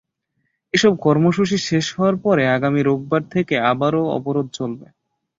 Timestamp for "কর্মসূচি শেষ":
1.01-1.85